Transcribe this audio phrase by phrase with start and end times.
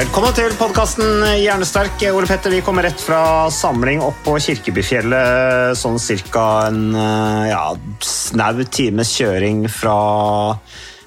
[0.00, 2.00] Velkommen til podkasten Hjernesterk.
[2.16, 5.76] Ole Petter, vi kommer rett fra samling opp på Kirkebyfjellet.
[5.76, 7.66] Sånn cirka en eh, ja,
[8.00, 9.98] snau times kjøring fra,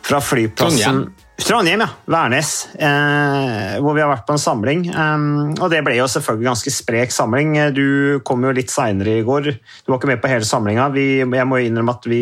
[0.05, 1.22] fra flyplassen Trondheim.
[1.41, 1.87] Trondheim, ja.
[2.05, 2.51] Værnes.
[2.77, 4.83] Eh, hvor vi har vært på en samling.
[4.93, 7.55] Um, og det ble jo selvfølgelig ganske sprek samling.
[7.73, 9.49] Du kom jo litt seinere i går.
[9.49, 10.87] Du var ikke med på hele samlinga.
[10.93, 12.21] Vi, jeg må innrømme at vi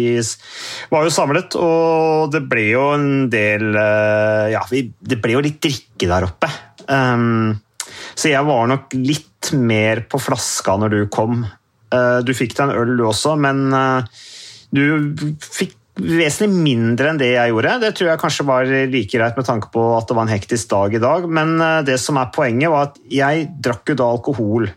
[0.93, 5.43] var jo samlet, og det ble jo en del uh, Ja, vi, det ble jo
[5.43, 6.49] litt drikke der oppe.
[6.87, 7.59] Um,
[8.15, 11.43] så jeg var nok litt mer på flaska når du kom.
[11.91, 14.23] Uh, du fikk deg en øl, du også, men uh,
[14.71, 15.11] du
[15.43, 17.77] fikk vesentlig mindre enn det jeg gjorde.
[17.83, 20.69] Det tror jeg kanskje var like greit med tanke på at det var en hektisk
[20.73, 21.25] dag i dag.
[21.29, 24.69] Men eh, det som er poenget, var at jeg drakk jo da alkohol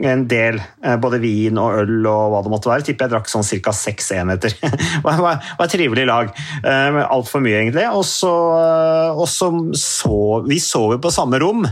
[0.00, 0.60] en del.
[0.84, 2.86] eh, Både vin og øl og hva det måtte være.
[2.86, 3.74] Tipper jeg drakk sånn ca.
[3.74, 4.54] seks enheter.
[4.60, 6.30] Det var, et trivelig lag.
[6.62, 7.86] Eh, Altfor mye, egentlig.
[7.90, 8.30] Og så,
[9.16, 10.16] og så så
[10.46, 11.66] Vi sov jo på samme rom.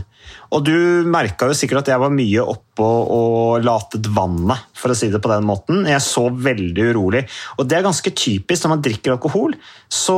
[0.49, 4.97] Og du merka jo sikkert at jeg var mye oppå og latet vannet, for å
[4.97, 5.83] si det på den måten.
[5.89, 7.23] Jeg sov veldig urolig.
[7.59, 9.53] Og det er ganske typisk når man drikker alkohol.
[9.85, 10.17] Så,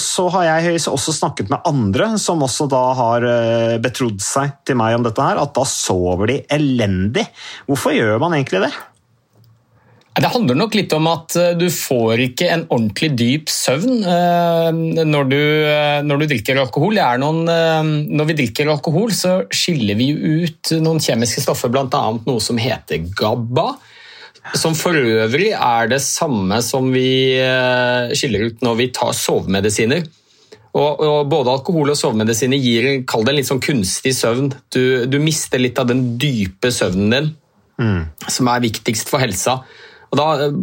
[0.00, 4.80] så har jeg også snakket med andre som også da har eh, betrodd seg til
[4.80, 7.28] meg om dette her, at da sover de elendig.
[7.70, 8.74] Hvorfor gjør man egentlig det?
[10.10, 15.04] Det handler nok litt om at eh, du får ikke en ordentlig dyp søvn eh,
[15.06, 15.38] når du,
[15.70, 16.98] eh, når du drikker alkohol.
[17.22, 17.44] Noen,
[18.10, 22.02] når vi drikker alkohol, så skiller vi ut noen kjemiske stoffer, bl.a.
[22.26, 23.68] noe som heter GABA.
[24.58, 27.36] Som for øvrig er det samme som vi
[28.16, 30.06] skiller ut når vi tar sovemedisiner.
[30.70, 34.48] Og, og Både alkohol og sovemedisiner gir kall det en litt sånn kunstig søvn.
[34.72, 37.30] Du, du mister litt av den dype søvnen din,
[38.32, 39.60] som er viktigst for helsa.
[40.10, 40.56] Og Da eh,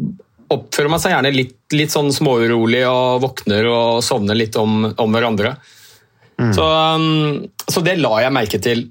[0.53, 5.15] oppfører man seg gjerne litt, litt sånn småurolig og våkner og sovner litt om, om
[5.15, 5.57] hverandre.
[6.37, 8.85] Så, um, så det la jeg merke til.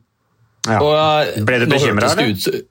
[0.66, 0.80] Ja.
[0.82, 2.64] Og, eh, Ble du bekymra, det eller?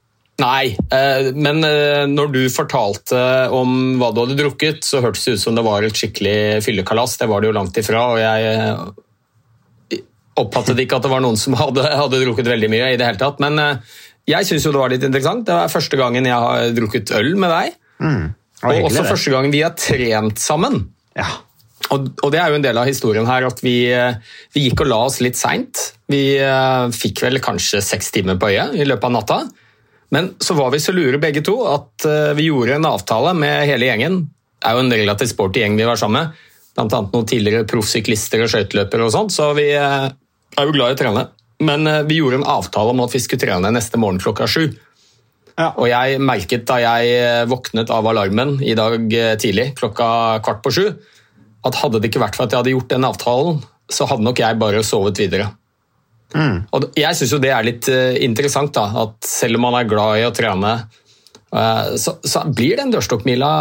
[0.44, 1.63] Nei, eh, men
[2.12, 3.19] når du fortalte
[3.56, 7.16] om hva du hadde drukket, så hørtes det ut som det var et skikkelig fyllekalas.
[7.22, 8.03] Det var det jo langt ifra.
[8.12, 10.01] og jeg
[10.35, 12.91] oppfattet ikke at det var noen som hadde, hadde drukket veldig mye.
[12.91, 13.79] i det hele tatt, Men
[14.30, 15.46] jeg syns det var litt interessant.
[15.47, 17.75] Det var første gangen jeg har drukket øl med deg.
[18.02, 18.24] Mm.
[18.66, 19.09] Og hyggelig, også det.
[19.12, 20.80] første gangen vi har trent sammen.
[21.18, 21.28] Ja.
[21.94, 24.18] Og, og det er jo en del av historien her at vi, eh,
[24.56, 25.81] vi gikk og la oss litt seint.
[26.09, 29.38] Vi uh, fikk vel kanskje seks timer på øyet i løpet av natta.
[30.13, 33.68] Men så var vi så lure begge to at uh, vi gjorde en avtale med
[33.69, 34.19] hele gjengen.
[34.57, 36.44] Det er jo en relativt sporty gjeng vi var sammen med.
[36.75, 40.94] Blant annet noen tidligere proffsyklister og skøyteløpere og sånt, så vi uh, er jo glad
[40.94, 41.28] i å trene.
[41.63, 44.66] Men eh, vi gjorde en avtale om at vi skulle trene neste morgen klokka sju.
[45.55, 45.69] Ja.
[45.71, 50.07] Og jeg merket da jeg eh, våknet av alarmen i dag eh, tidlig, klokka
[50.45, 50.88] kvart på sju,
[51.65, 53.61] at hadde det ikke vært for at jeg hadde gjort den avtalen,
[53.91, 55.53] så hadde nok jeg bare sovet videre.
[56.35, 57.88] Og jeg syns jo det er litt
[58.19, 60.71] interessant, da, at selv om man er glad i å trene,
[62.01, 63.51] så, så blir den dørstokkmila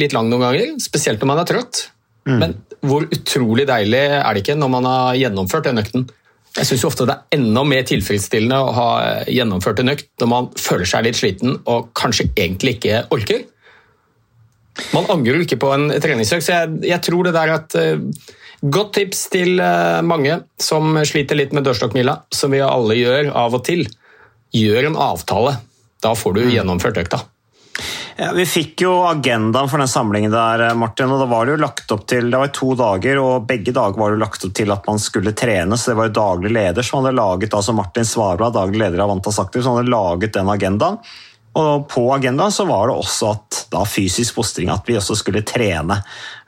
[0.00, 1.82] litt lang noen ganger, spesielt når man er trøtt.
[2.26, 6.08] Men hvor utrolig deilig er det ikke når man har gjennomført den økten?
[6.56, 8.88] Jeg syns ofte det er enda mer tilfredsstillende å ha
[9.28, 13.44] gjennomført en økt når man føler seg litt sliten og kanskje egentlig ikke orker.
[14.96, 18.34] Man angrer jo ikke på en treningsøkt, så jeg, jeg tror det der at uh,
[18.66, 23.54] Godt tips til uh, mange som sliter litt med dørstokkmila, som vi alle gjør av
[23.58, 23.84] og til.
[24.56, 25.58] Gjør en avtale.
[26.02, 27.20] Da får du gjennomført økta.
[28.16, 31.60] Ja, vi fikk jo agendaen for den samlingen der, Martin, og da var det jo
[31.60, 34.72] lagt opp til Det var to dager, og begge dager var det lagt opp til
[34.72, 38.08] at man skulle trene, så det var jo daglig leder som hadde laget, altså Martin
[38.08, 40.96] Svarblad, daglig leder av Vantas Aktiv, som hadde laget den agendaen.
[41.56, 45.44] Og på agendaen så var det også at da fysisk fostring, at vi også skulle
[45.44, 46.00] trene.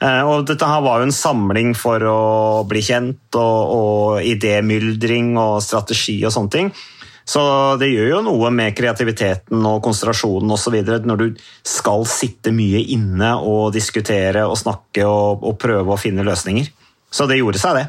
[0.05, 2.21] Eh, og dette her var jo en samling for å
[2.69, 6.73] bli kjent, og, og idémyldring og strategi og sånne ting.
[7.29, 7.43] Så
[7.81, 10.79] det gjør jo noe med kreativiteten og konsentrasjonen osv.
[11.05, 11.27] når du
[11.67, 16.71] skal sitte mye inne og diskutere og snakke og, og prøve å finne løsninger.
[17.13, 17.87] Så det gjorde seg, det.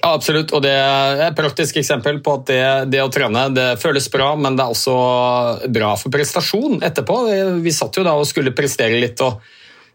[0.00, 2.62] Ja, absolutt, og det er et praktisk eksempel på at det,
[2.94, 4.94] det, å trene det føles bra, men det er også
[5.74, 7.18] bra for prestasjon etterpå.
[7.60, 9.42] Vi satt jo da og skulle prestere litt og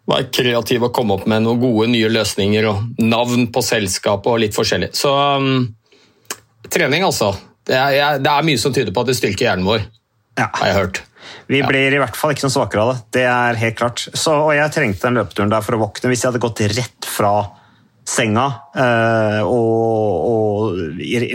[0.06, 4.44] være kreative og komme opp med noen gode nye løsninger og navn på selskapet og
[4.44, 4.92] litt forskjellig.
[4.94, 5.64] Så um,
[6.70, 7.34] trening, altså.
[7.66, 9.86] Det er, det er, mye som tyder på at det styrker hjernen vår,
[10.38, 10.48] ja.
[10.48, 11.04] har jeg hørt.
[11.50, 12.98] Vi blir i hvert fall ikke noe svakere av det.
[13.18, 14.08] Det er helt klart.
[14.14, 16.12] Så, og jeg trengte den løpeturen der for å våkne.
[16.12, 17.36] Hvis jeg hadde gått rett fra
[18.06, 18.44] senga
[18.78, 20.76] øh, og, og,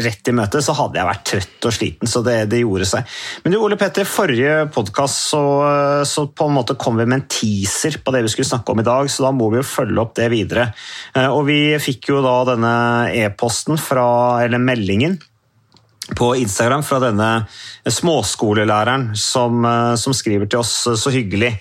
[0.04, 2.10] rett i møte, så hadde jeg vært trøtt og sliten.
[2.10, 3.16] Så det, det gjorde seg.
[3.42, 5.42] Men du, Ole Petter, forrige podkast så,
[6.06, 8.82] så, på en måte kom vi med en teaser på det vi skulle snakke om
[8.82, 10.68] i dag, så da må vi jo følge opp det videre.
[11.16, 12.76] Uh, og vi fikk jo da denne
[13.18, 14.06] e-posten fra,
[14.46, 15.18] eller meldingen
[16.16, 17.28] på Instagram fra denne
[17.88, 21.52] småskolelæreren som, eh, som, skriver til oss så hyggelig.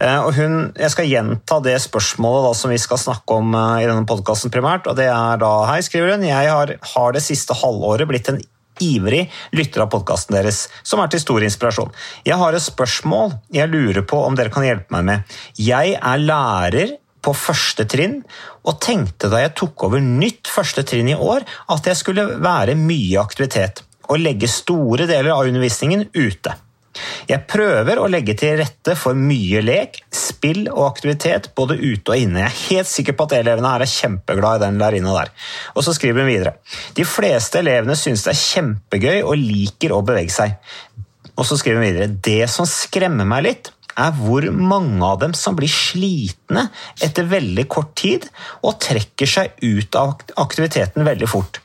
[0.00, 3.84] Eh, og hun, jeg skal gjenta det spørsmålet da, som vi skal snakke om eh,
[3.84, 4.86] i denne podkasten primært.
[4.86, 6.26] og det er da, Hei, skriver hun.
[6.26, 8.40] Jeg har, har det siste halvåret blitt en
[8.82, 11.90] ivrig lytter av podkasten deres, som er til stor inspirasjon.
[12.26, 15.36] Jeg har et spørsmål jeg lurer på om dere kan hjelpe meg med.
[15.58, 18.20] Jeg er lærer på første trinn,
[18.62, 21.42] og tenkte da jeg tok over nytt første trinn i år,
[21.74, 26.56] at jeg skulle være mye aktivitet å legge store deler av undervisningen ute.
[27.28, 32.24] Jeg prøver å legge til rette for mye lek, spill og aktivitet både ute og
[32.24, 32.42] inne.
[32.42, 35.32] Jeg er helt sikker på at elevene her er kjempeglad i den lærerinna der.
[35.76, 36.56] Og så skriver hun videre.
[36.98, 40.56] De fleste elevene syns det er kjempegøy og liker å bevege seg.
[41.36, 42.10] Og så skriver hun videre.
[42.10, 46.68] Det som skremmer meg litt, er hvor mange av dem som blir slitne
[47.02, 48.28] etter veldig kort tid
[48.62, 51.58] og trekker seg ut av aktiviteten veldig fort.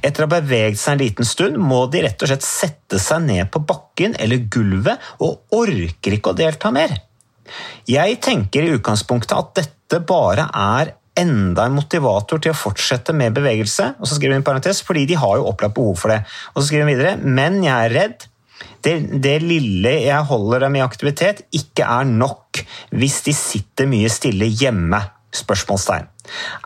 [0.00, 3.24] Etter å ha beveget seg en liten stund må de rett og slett sette seg
[3.26, 6.94] ned på bakken eller gulvet og orker ikke å delta mer.
[7.88, 13.34] Jeg tenker i utgangspunktet at dette bare er enda en motivator til å fortsette med
[13.36, 16.24] bevegelse, og så skriver hun parentes, fordi de har jo opplagt behov for det.
[16.54, 18.24] Og så skriver hun videre, men jeg er redd
[18.84, 18.94] det,
[19.24, 22.60] det, lille jeg holder dem i aktivitet, ikke er nok
[22.94, 25.00] hvis de sitter mye stille hjemme.
[25.34, 26.06] Spørsmålstegn.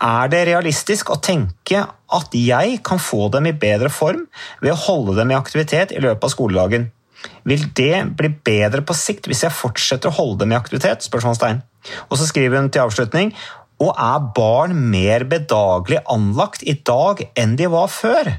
[0.04, 4.26] Er det realistisk å tenke at jeg kan få dem i bedre form
[4.60, 6.88] ved å holde dem i aktivitet i løpet av skoledagen?
[7.48, 11.06] Vil det bli bedre på sikt hvis jeg fortsetter å holde dem i aktivitet?
[11.06, 11.62] Spørsmålstegn.
[12.08, 13.32] Og så skriver hun til avslutning
[13.78, 18.32] og er barn mer bedagelig anlagt i dag enn de var før?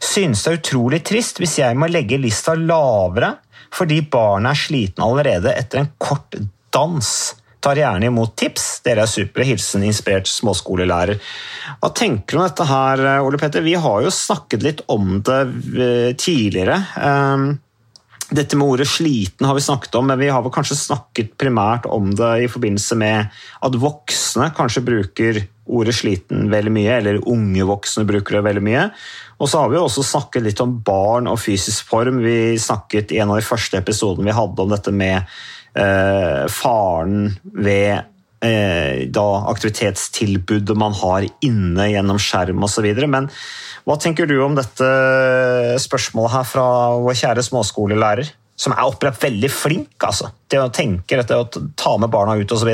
[0.00, 3.36] Synes det er utrolig trist hvis jeg må legge lista lavere
[3.74, 6.34] fordi barnet er sliten allerede etter en kort
[6.74, 7.10] dans.
[7.60, 8.68] Tar gjerne imot tips.
[8.86, 9.44] Dere er supre.
[9.44, 11.20] Hilsen inspirert småskolelærer.
[11.80, 13.64] Hva tenker du om dette her, Ole Petter?
[13.64, 15.40] Vi har jo snakket litt om det
[15.76, 16.78] eh, tidligere.
[17.04, 17.50] Ehm,
[18.30, 21.86] dette med ordet 'sliten' har vi snakket om, men vi har vel kanskje snakket primært
[21.90, 23.26] om det i forbindelse med
[23.60, 28.90] at voksne kanskje bruker ordet 'sliten' veldig mye, eller unge voksne bruker det veldig mye.
[29.40, 32.22] Og så har vi også snakket litt om barn og fysisk form.
[32.22, 35.26] Vi snakket i en av de første episodene vi hadde om dette med
[35.78, 38.02] eh, faren ved
[38.44, 42.88] eh, da aktivitetstilbudet man har inne gjennom skjerm osv.
[43.06, 43.30] Men
[43.86, 44.90] hva tenker du om dette
[45.82, 46.66] spørsmålet her fra
[47.00, 48.34] vår kjære småskolelærer?
[48.60, 52.52] Som er opplevd veldig flink altså, til å tenke dette å ta med barna ut
[52.52, 52.68] osv.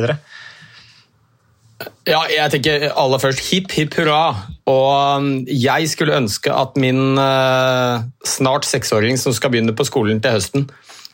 [2.07, 4.49] Ja, jeg tenker aller først hipp hipp hurra.
[4.71, 4.89] Og
[5.21, 10.37] um, jeg skulle ønske at min uh, snart seksåring som skal begynne på skolen til
[10.39, 10.67] høsten,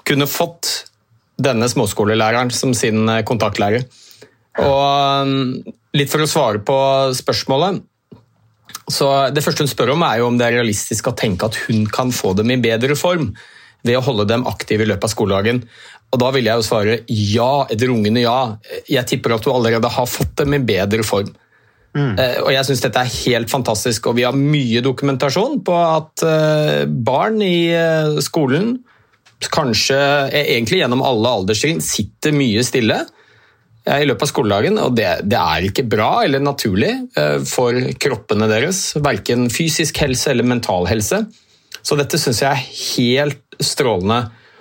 [0.09, 0.92] kunne fått
[1.45, 3.87] denne småskolelæreren som sin eh, kontaktlærer.
[4.61, 5.63] Og um,
[5.97, 6.77] litt for å svare på
[7.17, 7.81] spørsmålet
[8.93, 11.57] så Det første hun spør om, er jo om det er realistisk å tenke at
[11.69, 13.31] hun kan få dem i bedre form
[13.87, 15.61] ved å holde dem aktive i løpet av skoledagen.
[16.13, 18.57] Og Da vil jeg jo svare ja, et rungende ja.
[18.91, 21.31] Jeg tipper at du allerede har fått dem i bedre form.
[21.97, 22.19] Mm.
[22.19, 26.27] Eh, og jeg syns dette er helt fantastisk, og vi har mye dokumentasjon på at
[26.27, 27.57] eh, barn i
[28.25, 28.77] skolen
[29.51, 29.99] kanskje
[30.31, 33.01] egentlig gjennom alle alderstrinn sitter mye stille
[33.83, 38.47] i løpet av skoledagen, og det, det, er ikke bra eller naturlig eh, for kroppene
[38.51, 38.93] deres.
[39.03, 41.25] Verken fysisk helse eller mental helse.
[41.83, 44.21] Så dette syns jeg er helt strålende.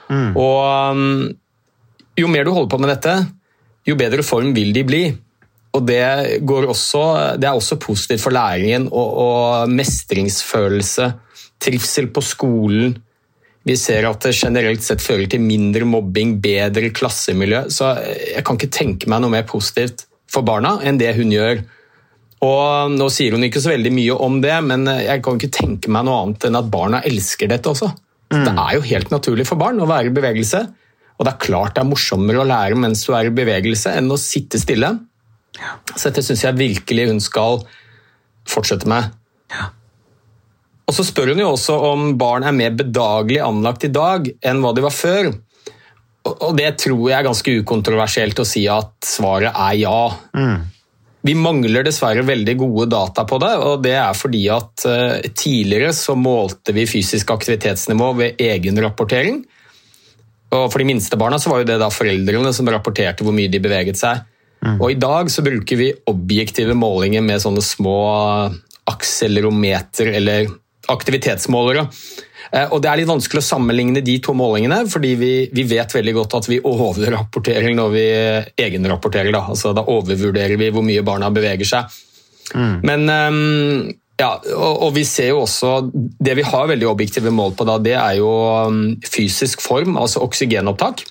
[0.10, 0.32] Mm.
[0.42, 1.28] Og um,
[2.18, 3.14] jo mer du holder på med dette,
[3.86, 5.04] jo bedre form vil de bli.
[5.78, 6.02] Og det,
[6.42, 7.04] også,
[7.40, 11.12] det er også positivt for læringen og, og mestringsfølelse,
[11.62, 12.98] trivsel på skolen
[13.68, 17.68] Vi ser at det generelt sett fører til mindre mobbing, bedre klassemiljø.
[17.70, 21.62] Så jeg kan ikke tenke meg noe mer positivt for barna enn det hun gjør.
[22.42, 25.92] Og Nå sier hun ikke så veldig mye om det, men jeg kan ikke tenke
[25.94, 27.92] meg noe annet enn at barna elsker dette også.
[28.32, 28.46] Mm.
[28.48, 30.64] Det er jo helt naturlig for barn å være i bevegelse.
[31.20, 34.10] Og det er klart det er morsommere å lære mens du er i bevegelse, enn
[34.10, 34.96] å sitte stille.
[35.94, 37.62] Så dette syns jeg virkelig hun skal
[38.50, 39.12] fortsette med.
[39.54, 39.70] Ja.
[40.92, 44.60] Og Så spør hun jo også om barn er mer bedagelig anlagt i dag enn
[44.60, 45.32] hva de var før.
[46.28, 50.02] Og Det tror jeg er ganske ukontroversielt å si at svaret er ja.
[50.36, 50.68] Mm.
[51.22, 55.94] Vi mangler dessverre veldig gode data på det, og det er fordi at uh, tidligere
[55.94, 59.44] så målte vi fysisk aktivitetsnivå ved egenrapportering.
[60.52, 63.54] Og For de minste barna så var jo det da foreldrene som rapporterte hvor mye
[63.54, 64.26] de beveget seg.
[64.66, 64.76] Mm.
[64.76, 68.02] Og I dag så bruker vi objektive målinger med sånne små
[68.92, 70.50] akselerometer eller
[70.94, 71.88] aktivitetsmålere.
[72.52, 75.96] Eh, og Det er litt vanskelig å sammenligne de to målingene, fordi vi, vi vet
[75.96, 78.06] veldig godt at vi overrapporterer når vi
[78.66, 79.32] egenrapporterer.
[79.34, 79.46] Da.
[79.54, 81.98] Altså, da overvurderer vi hvor mye barna beveger seg.
[82.52, 82.76] Mm.
[82.84, 87.54] Men um, ja, og, og, vi ser jo også Det vi har veldig objektive mål
[87.56, 88.30] på, da, det er jo
[88.68, 91.06] um, fysisk form, altså oksygenopptak.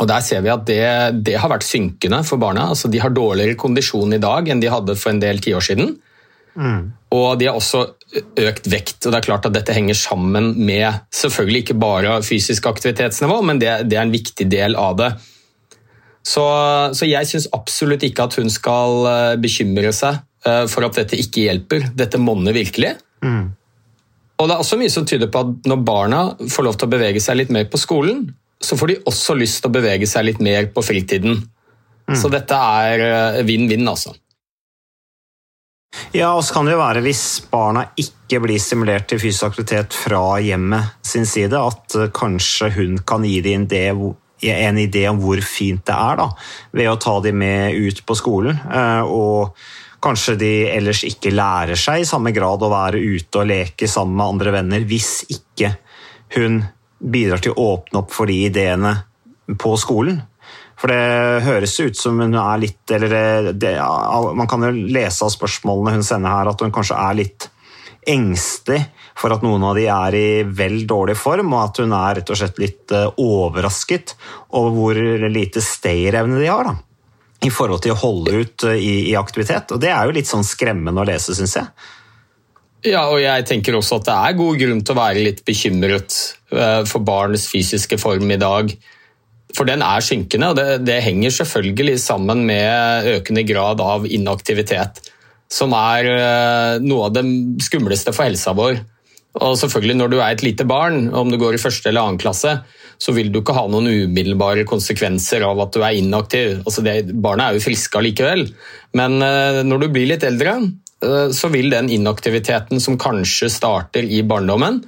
[0.00, 0.82] Og Der ser vi at det,
[1.22, 2.70] det har vært synkende for barna.
[2.72, 5.94] Altså, de har dårligere kondisjon i dag enn de hadde for en del tiår siden.
[6.58, 6.90] Mm.
[7.14, 8.98] Og de har også økt vekt.
[9.06, 13.60] og det er klart at Dette henger sammen med selvfølgelig ikke bare fysisk aktivitetsnivå, men
[13.62, 15.12] det, det er en viktig del av det.
[16.22, 16.44] Så,
[16.94, 21.18] så jeg syns absolutt ikke at hun skal eh, bekymre seg eh, for at dette
[21.18, 21.88] ikke hjelper.
[21.98, 22.94] Dette monner virkelig.
[23.24, 23.50] Mm.
[24.38, 26.94] Og det er også mye som tyder på at når barna får lov til å
[26.94, 28.28] bevege seg litt mer på skolen,
[28.62, 31.40] så får de også lyst til å bevege seg litt mer på fritiden.
[32.06, 32.16] Mm.
[32.18, 34.14] Så dette er eh, vinn-vinn, altså.
[36.12, 39.96] Ja, og så kan det jo være hvis barna ikke blir stimulert til fysisk aktivitet
[39.96, 43.66] fra hjemmet sin side, at eh, kanskje hun kan gi dem
[44.42, 46.28] en idé om hvor fint det er, da,
[46.72, 48.58] ved å ta dem med ut på skolen.
[48.72, 49.56] Eh, og
[50.02, 54.18] kanskje de ellers ikke lærer seg i samme grad å være ute og leke sammen
[54.18, 55.76] med andre venner hvis ikke
[56.36, 56.62] hun
[57.02, 58.96] bidrar til å åpne opp for de ideene
[59.58, 60.20] på skolen.
[60.82, 63.76] For det høres ut som hun er litt eller det,
[64.34, 67.48] Man kan jo lese av spørsmålene hun sender her, at hun kanskje er litt
[68.02, 68.80] engstelig
[69.14, 72.32] for at noen av de er i vel dårlig form, og at hun er rett
[72.34, 74.16] og slett litt eh, overrasket
[74.58, 76.72] over hvor lite stayerevne de har.
[76.72, 76.80] da
[77.42, 79.74] i forhold til å holde ut eh, i, i, aktivitet.
[79.74, 81.88] Og Det er jo litt sånn skremmende å lese, syns jeg.
[82.92, 86.18] Ja, og jeg tenker også at det er god grunn til å være litt bekymret
[86.54, 88.72] eh, for barns fysiske form i dag.
[89.56, 95.02] For den er synkende, og det, det, henger selvfølgelig sammen med økende grad av inaktivitet.
[95.52, 97.24] Som er uh, noe av det
[97.64, 98.80] skumleste for helsa vår.
[99.42, 102.20] Og selvfølgelig Når du er et lite barn, om du går i første eller annen
[102.20, 102.58] klasse,
[103.02, 106.60] så vil du ikke ha noen umiddelbare konsekvenser av at du er inaktiv.
[106.62, 108.46] Altså det, barna er jo friske allikevel,
[108.96, 110.56] men uh, når du blir litt eldre,
[111.04, 114.80] uh, så vil den inaktiviteten som kanskje starter i barndommen,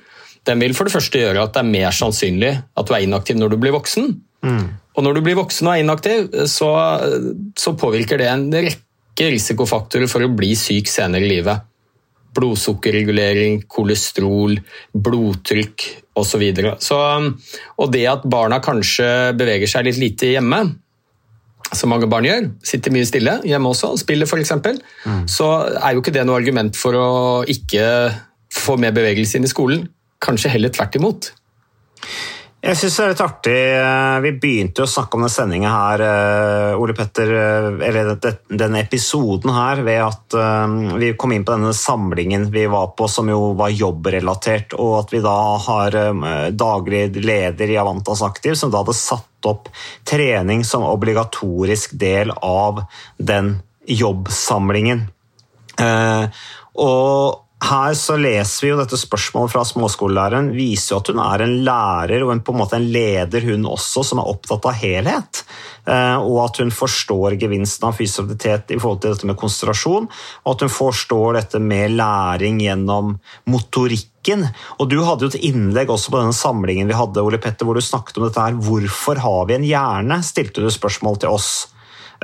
[0.44, 3.38] den vil for det første gjøre at det er mer sannsynlig at du er inaktiv
[3.40, 4.12] når du blir voksen.
[4.94, 6.70] Og når du blir voksen og er inaktiv, så,
[7.58, 11.66] så, påvirker det en rekke risikofaktorer for å bli syk senere i livet.
[12.34, 14.56] Blodsukkerregulering, kolesterol,
[14.94, 16.46] blodtrykk osv.
[17.74, 19.08] Og det at barna kanskje
[19.38, 20.62] beveger seg litt lite hjemme,
[21.74, 25.24] som mange barn gjør, sitter mye stille hjemme også, spiller f.eks., mm.
[25.30, 27.08] så er jo ikke det noe argument for å
[27.50, 27.86] ikke
[28.54, 29.88] få mer bevegelse inn i skolen.
[30.22, 31.32] Kanskje heller tvert imot.
[32.64, 33.56] Jeg syns det er litt artig.
[33.76, 38.14] Eh, vi begynte jo å snakke om denne sendinga her, eh, Ole Petter, eh, eller
[38.48, 40.36] denne episoden her, ved at
[40.98, 45.12] vi kom inn på denne samlingen vi var på, som jo var jobbrelatert, og at
[45.12, 45.90] vi da har
[46.56, 49.68] daglig leder i Avantas Aktiv, som da hadde satt opp
[50.08, 52.86] trening som obligatorisk del av
[53.18, 55.10] den jobbsamlingen.
[56.74, 61.44] Og her så leser vi jo dette spørsmålet fra småskolelæreren viser jo at hun er
[61.44, 64.76] en lærer og en, på en måte en leder, hun også, som er opptatt av
[64.80, 65.42] helhet.
[65.88, 70.08] Eh, og at hun forstår gevinsten av fysisk aktivitet i forhold til dette med konsentrasjon.
[70.44, 73.14] Og at hun forstår dette med læring gjennom
[73.50, 74.48] motorikken.
[74.78, 77.78] Og Du hadde jo et innlegg også på denne samlingen vi hadde, Ole Petter, hvor
[77.78, 78.60] du snakket om dette her.
[78.68, 80.20] Hvorfor har vi en hjerne?
[80.24, 81.50] stilte du spørsmål til oss.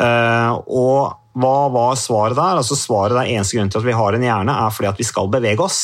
[0.01, 2.61] Eh, og hva var svaret der?
[2.61, 5.07] Altså Svaret der eneste grunn til at vi har en hjerne, er fordi at vi
[5.09, 5.81] skal bevege oss.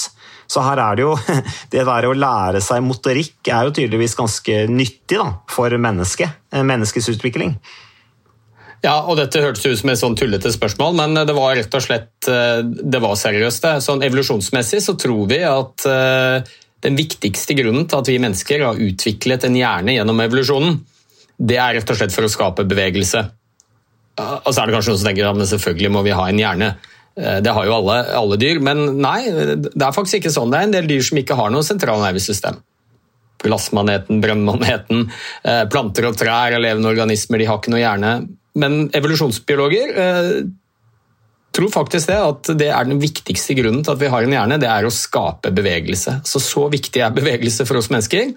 [0.46, 1.16] Så her er det jo
[1.72, 6.38] Det der å lære seg motorikk er jo tydeligvis ganske nyttig da, for mennesket.
[6.52, 7.56] Eh, menneskets utvikling.
[8.84, 11.82] Ja, og dette hørtes ut som et sånn tullete spørsmål, men det var rett og
[11.82, 13.66] slett eh, det var seriøst.
[13.82, 15.88] Sånn Evolusjonsmessig så tror vi at
[16.84, 20.76] den viktigste grunnen til at vi mennesker har utviklet en hjerne gjennom evolusjonen,
[21.36, 23.25] det er rett og slett for å skape bevegelse.
[24.16, 26.70] Og så er det kanskje noen som tenker at selvfølgelig må vi ha en hjerne.
[27.16, 30.52] Eh, det har jo alle, alle, dyr, men nei, det er faktisk ikke sånn.
[30.52, 32.61] Det er en del dyr som ikke har noe sentralnervesystem.
[33.44, 35.08] Glassmaneten, brønnmaneten,
[35.44, 38.14] eh, planter og trær og levende organismer de har ikke noe hjerne.
[38.56, 40.32] Men evolusjonsbiologer eh,
[41.56, 44.61] tror faktisk det, at det er den viktigste grunnen til at vi har en hjerne,
[44.61, 46.20] det er å skape bevegelse.
[46.28, 48.35] Så så viktig er bevegelse for oss mennesker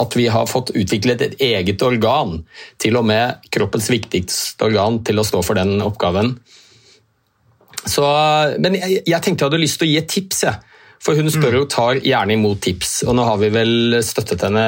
[0.00, 2.40] at vi har fått utviklet et eget organ,
[2.82, 6.34] til og med kroppens viktigste organ, til å stå for den oppgaven.
[7.84, 8.04] Så,
[8.64, 10.72] men jeg, jeg, tenkte jeg hadde lyst til å gi et tips, jeg.
[11.04, 13.02] For hun spør og tar gjerne imot tips.
[13.04, 14.64] Og nå har vi vel støttet henne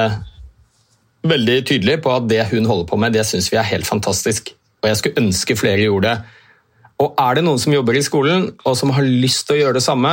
[1.26, 4.52] veldig tydelig på at det hun holder på med, det syns vi er helt fantastisk.
[4.82, 6.42] Og jeg skulle ønske flere gjorde det.
[7.02, 9.78] Og er det noen som jobber i skolen og som har lyst til å gjøre
[9.78, 10.12] det samme,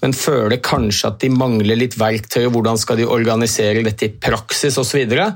[0.00, 4.14] men føler kanskje at de mangler litt verktøy, og hvordan skal de organisere dette i
[4.14, 5.30] praksis osv., så, videre,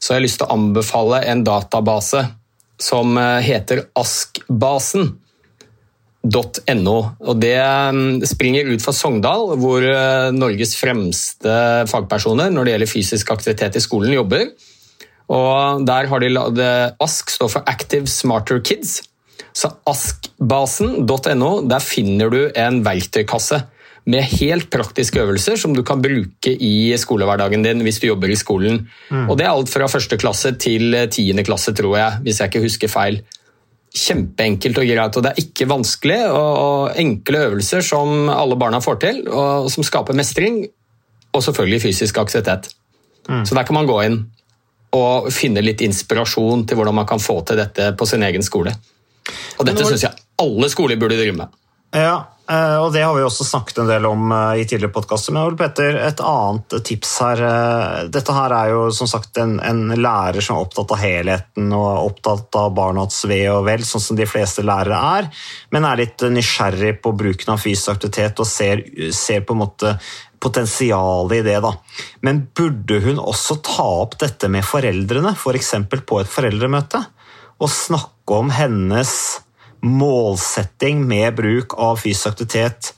[0.00, 2.24] så har jeg lyst til å anbefale en database
[2.80, 5.12] som eh, heter Askbasen.
[6.20, 11.54] .no, og Det mm, springer ut fra Sogndal, hvor eh, Norges fremste
[11.88, 14.50] fagpersoner når det gjelder fysisk aktivitet i skolen, jobber.
[15.32, 16.68] Og der har de
[17.00, 18.98] ASK står for Active Smarter Kids.
[19.56, 23.62] Så askbasen.no, der finner du en verktøykasse
[24.10, 28.38] med helt praktiske øvelser som du kan bruke i skolehverdagen din hvis du jobber i
[28.38, 28.82] skolen.
[29.10, 29.28] Mm.
[29.28, 32.64] Og Det er alt fra første klasse til tiende klasse, tror jeg, hvis jeg ikke
[32.64, 33.20] husker feil.
[33.90, 36.18] Kjempeenkelt og greit, og det er ikke vanskelig.
[36.30, 40.64] og Enkle øvelser som alle barna får til, og som skaper mestring,
[41.32, 42.70] og selvfølgelig fysisk aktivitet.
[43.28, 43.44] Mm.
[43.46, 44.20] Så der kan man gå inn
[44.96, 48.74] og finne litt inspirasjon til hvordan man kan få til dette på sin egen skole.
[49.58, 51.58] Og dette syns jeg alle skoler burde drive med.
[51.94, 52.39] Ja, Eh,
[52.82, 55.34] og det har vi også snakket en del om eh, i tidligere podkaster.
[55.36, 57.42] Men Petter, et annet tips her.
[57.46, 61.68] Eh, dette her er jo som sagt en, en, lærer som er opptatt av helheten
[61.76, 65.28] og opptatt av barnas ve og vel, sånn som de fleste lærere er,
[65.70, 68.82] men er litt nysgjerrig på bruken av fysisk aktivitet og ser,
[69.14, 69.94] ser på en måte
[70.40, 71.58] potensialet i det.
[71.62, 71.74] da.
[72.26, 75.70] Men burde hun også ta opp dette med foreldrene, f.eks.
[75.92, 77.04] For på et foreldremøte?
[77.60, 79.12] Og snakke om hennes
[79.86, 82.92] målsetting med bruk av fysisk aktivitet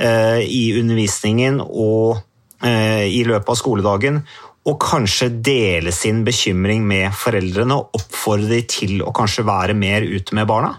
[0.00, 2.20] eh, i undervisningen og
[2.64, 4.20] eh, i løpet av skoledagen,
[4.68, 10.04] og kanskje dele sin bekymring med foreldrene og oppfordre dem til å kanskje være mer
[10.04, 10.74] ute med barna?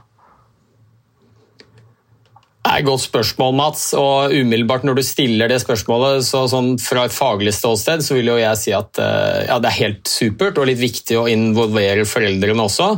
[2.60, 3.84] Det er et godt spørsmål, Mats.
[3.98, 8.30] og umiddelbart Når du stiller det spørsmålet så sånn fra et faglig ståsted, så vil
[8.30, 12.06] jo jeg si at eh, ja, det er helt supert og litt viktig å involvere
[12.06, 12.92] foreldrene også.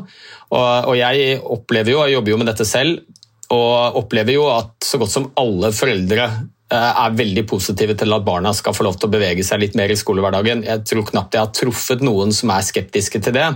[0.51, 3.05] Og, og jeg opplever jo, jeg jobber jo med dette selv,
[3.51, 8.27] og opplever jo at så godt som alle foreldre eh, er veldig positive til at
[8.27, 10.63] barna skal få lov til å bevege seg litt mer i skolehverdagen.
[10.67, 13.49] Jeg tror knapt jeg har truffet noen som er skeptiske til det.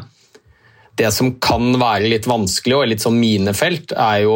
[0.96, 4.36] Det som kan være litt vanskelig og litt sånn minefelt, er jo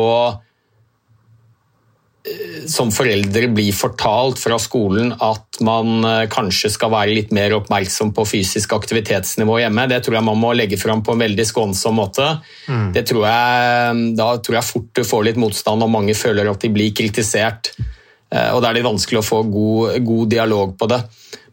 [2.67, 8.11] som foreldre blir fortalt fra skolen at man eh, kanskje skal være litt mer oppmerksom
[8.15, 11.95] på fysisk aktivitetsnivå hjemme, det tror jeg man må legge fram på en veldig skånsom
[11.99, 12.27] måte.
[12.67, 12.89] Mm.
[12.95, 16.65] Det tror jeg, da tror jeg fort du får litt motstand, og mange føler at
[16.65, 17.71] de blir kritisert.
[17.79, 20.99] Eh, og Da er det vanskelig å få god, god dialog på det.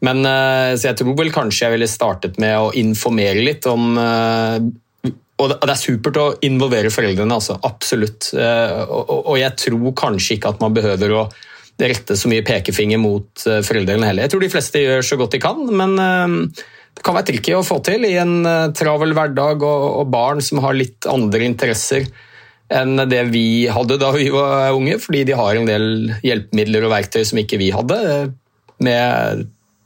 [0.04, 3.96] Men, eh, så jeg tror vel kanskje jeg ville startet med å informere litt om
[5.36, 7.58] og det er supert å involvere foreldrene, altså.
[7.68, 8.30] absolutt.
[8.32, 11.26] Eh, og jeg tror kanskje ikke at man behøver å
[11.76, 14.24] rette så mye pekefinger mot eh, foreldrene heller.
[14.24, 16.62] Jeg tror de fleste gjør så godt de kan, men eh,
[16.96, 18.38] det kan være tricky å få til i en
[18.72, 22.08] travel hverdag og barn som har litt andre interesser
[22.72, 26.94] enn det vi hadde da vi var unge, fordi de har en del hjelpemidler og
[26.96, 27.98] verktøy som ikke vi hadde,
[28.82, 29.44] med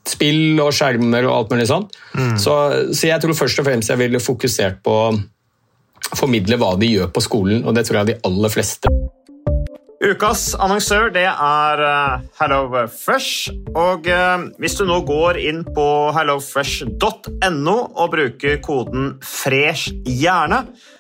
[0.09, 1.99] spill og skjermer og alt mulig sånt.
[2.15, 2.39] Mm.
[2.41, 2.55] Så,
[2.95, 4.97] så, jeg tror først og fremst jeg ville fokusert på
[6.17, 8.93] formidle hva de gjør på skolen, og det tror jeg de aller fleste.
[10.01, 13.51] Ukas annonsør det er uh, HelloFresh.
[13.77, 15.85] Og uh, hvis du nå går inn på
[16.17, 20.65] hellofresh.no og bruker koden 'fresh hjerne',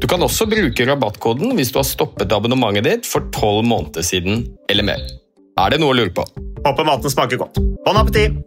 [0.00, 4.46] Du kan også bruke rabattkoden hvis du har stoppet abonnementet ditt for tolv måneder siden
[4.72, 5.04] eller mer.
[5.60, 6.24] Er det noe å lure på?
[6.64, 7.60] Håper maten smaker godt.
[7.84, 8.38] Bon appétit!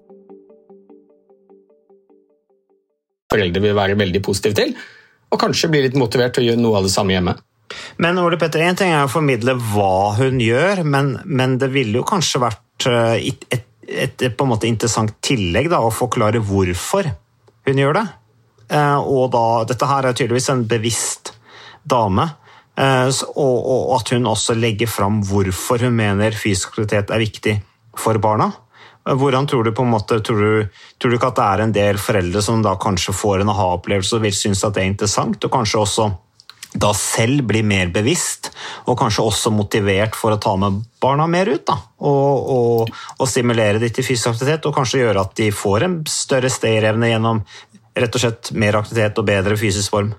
[3.31, 4.73] Foreldre vil være veldig positive til,
[5.33, 7.35] og kanskje bli litt motivert til å gjøre noe av det samme hjemme.
[8.01, 11.99] Men Ole Petter, en ting er å formidle hva hun gjør, men, men det ville
[11.99, 16.43] jo kanskje vært eh, et, et, et, på en måte interessant tillegg da, å forklare
[16.45, 17.09] hvorfor
[17.65, 18.05] hun gjør det.
[18.69, 21.33] Eh, Og da, dette her er tydeligvis en bevisst
[21.85, 22.29] dame,
[22.77, 27.59] eh, og, at hun også legger fram hvorfor hun mener fysisk aktivitet er viktig
[27.97, 28.51] for barna.
[29.07, 31.63] Eh, Hvordan tror du på en måte, tror du, tror du ikke at det er
[31.63, 34.93] en del foreldre som da kanskje får en aha-opplevelse og vil synes at det er
[34.93, 36.11] interessant, og kanskje også
[36.75, 38.49] da selv blir mer bevisst,
[38.89, 43.29] og kanskje også motivert for å ta med barna mer ut, da, og, og, og
[43.31, 47.39] stimulere dem til fysisk aktivitet, og kanskje gjøre at de får en større stayerevne gjennom
[47.95, 50.11] rett og slett mer aktivitet og bedre fysisk form.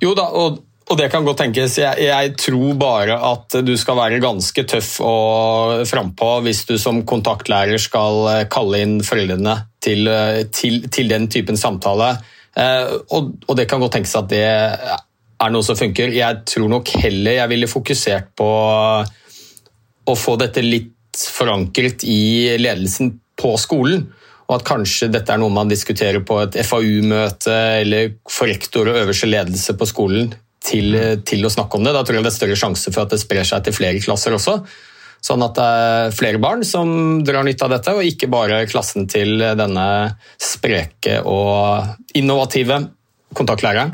[0.00, 1.76] Jo da, og, og det kan godt tenkes.
[1.78, 7.02] Jeg, jeg tror bare at du skal være ganske tøff og frampå hvis du som
[7.08, 12.14] kontaktlærer skal eh, kalle inn foreldrene til, eh, til, til den typen samtale.
[12.56, 16.12] Eh, og, og det kan godt tenkes at det er noe som funker.
[16.16, 18.50] Jeg tror nok heller jeg ville fokusert på
[20.10, 20.96] å få dette litt
[21.30, 24.08] forankret i ledelsen på skolen.
[24.50, 28.98] Og at kanskje dette er noe man diskuterer på et FAU-møte eller for rektor og
[29.04, 30.32] øverste ledelse på skolen
[30.66, 31.94] til, til å snakke om det.
[31.94, 34.34] Da tror jeg det er større sjanse for at det sprer seg til flere klasser
[34.34, 34.58] også.
[35.22, 39.06] Sånn at det er flere barn som drar nytte av dette, og ikke bare klassen
[39.10, 39.86] til denne
[40.40, 42.80] spreke og innovative
[43.36, 43.92] kontaktlæreren.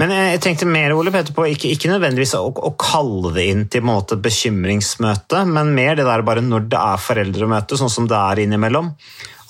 [0.00, 3.46] Men jeg jeg tenkte mer Ole Petter, på ikke, ikke nødvendigvis å, å kalle det
[3.52, 8.08] inn til måte, bekymringsmøte, men mer det der bare når det er foreldremøte, sånn som
[8.10, 8.92] det er innimellom.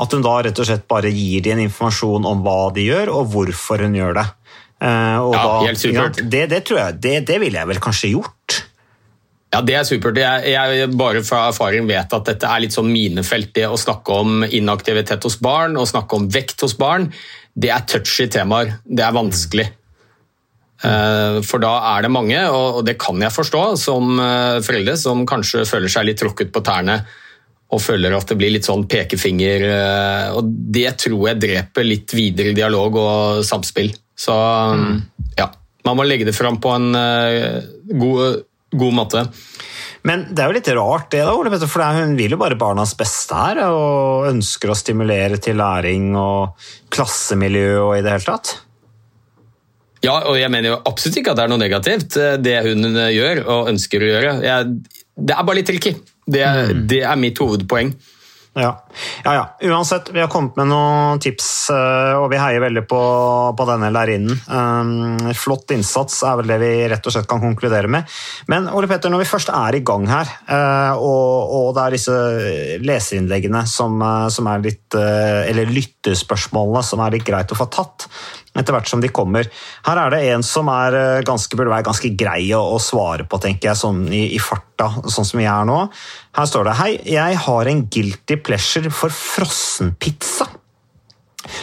[0.00, 3.30] At hun da rett og slett bare gir dem informasjon om hva de gjør, og
[3.34, 4.26] hvorfor hun gjør det.
[4.80, 6.24] Eh, og Ja, da, helt supert.
[6.24, 8.60] Det, det tror jeg, det, det ville jeg vel kanskje gjort.
[9.50, 10.18] Ja, Det er supert.
[10.20, 13.50] Jeg, jeg bare fra erfaring vet at dette er litt sånn minefelt.
[13.56, 17.08] Det å snakke om inaktivitet hos barn og snakke om vekt hos barn,
[17.56, 18.76] det er touchy temaer.
[18.84, 19.66] Det er vanskelig.
[20.80, 25.26] Eh, For da er det mange, og det kan jeg forstå, som eh, foreldre som
[25.28, 27.00] kanskje føler seg litt tråkket på tærne
[27.70, 29.62] og føler at det blir litt sånn pekefinger.
[29.68, 33.92] eh, og Det tror jeg dreper litt videre dialog og samspill.
[34.18, 34.34] Så
[35.38, 35.46] ja,
[35.86, 38.42] man må legge det fram på en god,
[38.74, 39.22] god måte.
[40.08, 42.56] Men det er jo litt rart det da, Ole Petter, for hun vil jo bare
[42.60, 46.56] barnas beste her, og ønsker å stimulere til læring og
[46.94, 48.54] klassemiljø og i det hele tatt.
[50.00, 52.86] Ja, og jeg mener jo absolutt ikke at det er noe negativt, eh, det hun
[52.94, 54.30] eh, gjør og ønsker å gjøre.
[54.46, 55.92] Jeg, det er bare litt tricky.
[56.30, 56.86] Det, Mm.
[56.88, 57.92] det er mitt hovedpoeng.
[58.54, 58.84] Ja.
[59.24, 59.70] ja, ja.
[59.70, 63.02] Uansett, vi har kommet med noen tips, eh, og vi heier veldig på,
[63.54, 64.40] på denne lærerinnen.
[64.50, 68.10] Um, flott innsats er vel det vi rett og slett kan konkludere med.
[68.50, 71.96] Men Ole Petter, når vi først er i gang her, uh, og, og det er
[71.96, 72.18] disse
[72.82, 74.02] leserinnleggene som,
[74.34, 78.08] som er litt uh, Eller lyttespørsmålene som er litt greit å få tatt
[78.58, 79.46] etter hvert som de kommer.
[79.86, 83.38] Her er det en som er eh, ganske, burde være ganske grei å, svare på,
[83.42, 85.78] tenker jeg, sånn i, i farta, sånn som vi er nå.
[86.38, 90.48] Her står det Hei, jeg har en guilty pleasure for frossenpizza.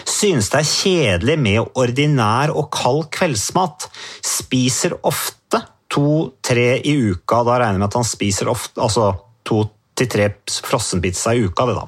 [0.07, 3.89] Synes det er kjedelig med ordinær og kald kveldsmat.
[4.25, 7.43] Spiser ofte to-tre i uka.
[7.47, 9.11] Da regner jeg med at han spiser ofte, altså
[9.47, 9.65] to
[9.97, 11.67] til tre frossenpizza i uka.
[11.67, 11.85] Det, da.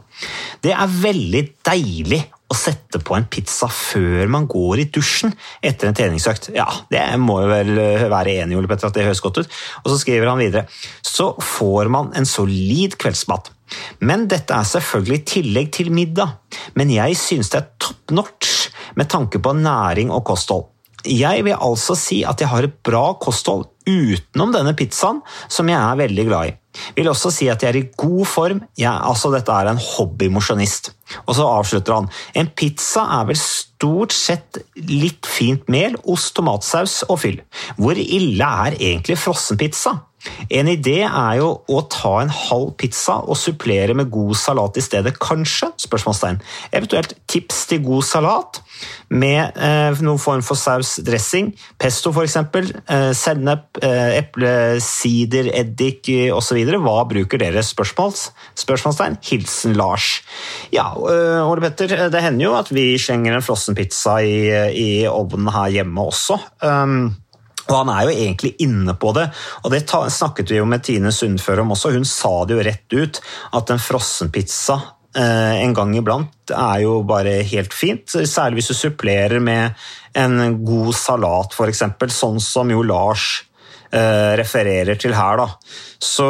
[0.66, 5.90] det er veldig deilig å sette på en pizza før man går i dusjen etter
[5.90, 6.50] en treningsøkt.
[6.56, 7.72] Ja, det må jo vel
[8.10, 9.60] være enig Ole Petter, at det høres godt ut.
[9.84, 10.66] Og så skriver han videre.
[11.06, 13.52] Så får man en solid kveldsmat.
[14.02, 16.40] Men dette er selvfølgelig i tillegg til middag.
[16.80, 20.66] Men jeg synes det er top notch med tanke på næring og kosthold.
[21.06, 25.80] Jeg vil altså si at jeg har et bra kosthold utenom denne pizzaen, som jeg
[25.80, 26.58] er veldig glad i.
[26.96, 28.62] Vil også si at jeg er i god form.
[28.80, 30.92] Ja, altså Dette er en hobbymosjonist.
[31.26, 32.10] Og så avslutter han.
[32.38, 37.42] En pizza er vel stort sett litt fint mel, ost, tomatsaus og fyll.
[37.80, 39.98] Hvor ille er egentlig frossenpizza?
[40.50, 44.84] En idé er jo å ta en halv pizza og supplere med god salat i
[44.84, 45.72] stedet, kanskje?
[45.80, 46.40] spørsmålstegn.
[46.76, 48.62] Eventuelt tips til god salat
[49.10, 51.52] med eh, noen form for saus, dressing,
[51.82, 54.52] pesto f.eks., eh, sennep, eh, eple,
[54.84, 56.60] sider, eddik eh, osv.
[56.80, 57.64] Hva bruker dere?
[57.66, 58.30] Spørsmåls,
[58.60, 59.20] spørsmålstegn.
[59.30, 60.20] Hilsen Lars.
[60.76, 64.38] Ja, eh, Ole Petter, det hender jo at vi slenger en frossenpizza i,
[64.76, 66.40] i ovnen her hjemme også.
[66.64, 67.12] Um,
[67.70, 69.28] og Han er jo egentlig inne på det,
[69.64, 71.94] og det snakket vi jo med Tine Sundfør om også.
[71.94, 73.22] Hun sa det jo rett ut,
[73.54, 74.80] at en frossenpizza
[75.16, 78.10] eh, en gang iblant er jo bare helt fint.
[78.10, 79.78] Særlig hvis du supplerer med
[80.18, 83.44] en god salat, f.eks., sånn som jo Lars
[83.92, 85.44] eh, refererer til her.
[85.44, 85.50] da.
[86.02, 86.30] Så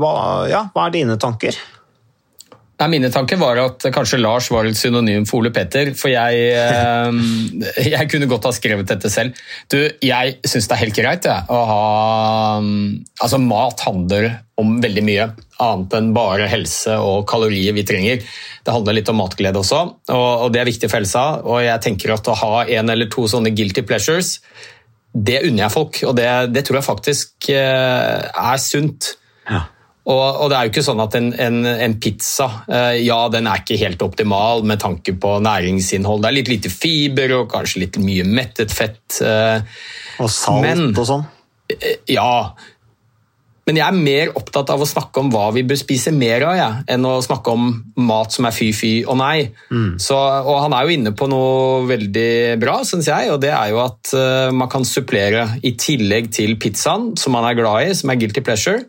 [0.00, 0.14] hva,
[0.50, 1.56] ja, hva er dine tanker?
[2.74, 5.92] Nei, mine tanker var at kanskje Lars var et synonym for Ole Petter.
[5.94, 9.38] For jeg, eh, jeg kunne godt ha skrevet dette selv.
[9.70, 11.84] Du, jeg syns det er helt greit jeg, å ha
[13.24, 14.26] Altså, mat handler
[14.60, 15.26] om veldig mye
[15.62, 18.22] annet enn bare helse og kalorier vi trenger.
[18.66, 21.24] Det handler litt om matglede også, og, og det er viktig for helsa.
[21.46, 24.38] Og jeg tenker at å ha en eller to sånne guilty pleasures,
[25.14, 26.00] det unner jeg folk.
[26.08, 29.14] Og det, det tror jeg faktisk eh, er sunt.
[29.46, 29.66] Ja.
[30.04, 33.48] Og, og, det er jo ikke sånn at en, en, en pizza eh, ja, den
[33.48, 36.20] er ikke helt optimal med tanke på næringsinnhold.
[36.20, 39.22] Det er litt lite fiber og kanskje litt mye mettet fett.
[39.24, 39.64] Eh,
[40.20, 41.24] og salt men, og sånn?
[41.72, 42.52] Eh, ja.
[43.64, 46.58] Men jeg er mer opptatt av å snakke om hva vi bør spise mer av,
[46.58, 47.70] ja, enn å snakke om
[48.04, 49.46] mat som er fy-fy og nei.
[49.72, 49.94] Mm.
[50.04, 53.72] Så, og han er jo inne på noe veldig bra, syns jeg, og det er
[53.72, 54.12] jo at
[54.52, 58.44] man kan supplere i tillegg til pizzaen, som man er glad i, som er guilty
[58.44, 58.84] pleasure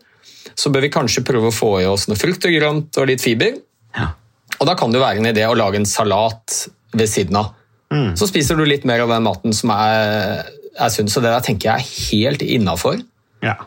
[0.56, 3.24] så bør vi kanskje prøve å få i oss noe frukt og grønt og litt
[3.24, 3.58] fiber.
[3.96, 4.10] Ja.
[4.56, 6.62] Og da kan det jo være en idé å lage en salat
[6.96, 7.52] ved siden av.
[7.92, 8.16] Mm.
[8.18, 11.44] Så spiser du litt mer av den maten som er, er sunn, så det der
[11.44, 13.02] tenker jeg er helt innafor.
[13.44, 13.58] Ja.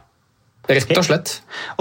[0.69, 1.32] Rett og slett.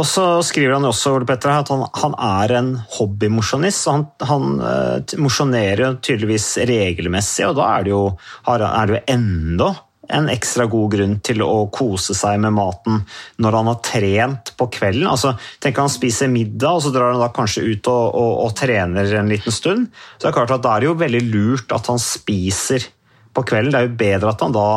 [0.01, 3.83] Og så skriver han jo også Petter, at han, han er en hobbymosjonist.
[3.85, 8.05] så Han, han uh, mosjonerer tydeligvis regelmessig, og da er det jo,
[8.49, 9.69] har, er det jo enda
[10.09, 13.03] en ekstra god grunn til å kose seg med maten
[13.43, 15.09] når han har trent på kvelden.
[15.11, 18.55] Altså, tenk han spiser middag, og så drar han da kanskje ut og, og, og
[18.59, 19.89] trener en liten stund.
[20.17, 22.89] Så det er klart at Da er det jo veldig lurt at han spiser
[23.37, 23.75] på kvelden.
[23.75, 24.69] Det er jo bedre at han da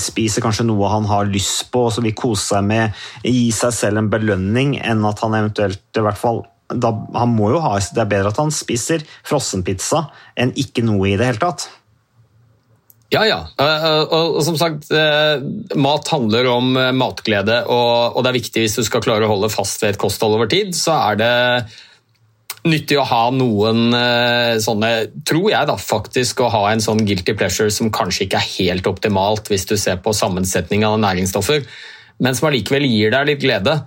[0.00, 2.92] spiser kanskje noe han har lyst på og som vil kose seg med,
[3.24, 7.52] gi seg selv en belønning, enn at han eventuelt i hvert fall da, han må
[7.52, 11.42] jo ha, Det er bedre at han spiser frossenpizza enn ikke noe i det hele
[11.42, 11.68] tatt.
[13.14, 13.38] Ja, ja.
[13.62, 15.42] Og, og, og som sagt, eh,
[15.78, 19.50] mat handler om eh, matglede, og, det er viktig hvis du skal klare å holde
[19.52, 21.34] fast ved et kosthold over tid, så er det
[22.66, 24.88] nyttig å ha noen eh, sånne
[25.28, 28.90] Tror jeg da faktisk å ha en sånn guilty pleasure som kanskje ikke er helt
[28.90, 31.62] optimalt hvis du ser på sammensetning av næringsstoffer,
[32.18, 33.78] men som allikevel gir deg litt glede.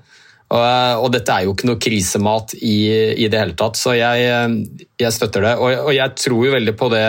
[0.50, 2.78] Og, og, dette er jo ikke noe krisemat i,
[3.22, 4.56] i det hele tatt, så jeg,
[4.98, 5.52] jeg støtter det.
[5.62, 7.04] Og, og, jeg tror jo veldig på det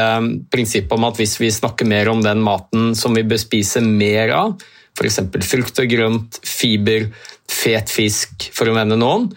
[0.53, 4.35] prinsippet om at hvis vi snakker mer om den maten som vi bør spise mer
[4.37, 4.61] av,
[4.92, 5.22] f.eks.
[5.48, 7.09] frukt og grønt, fiber,
[7.48, 9.31] fet fisk, for å nevne noen,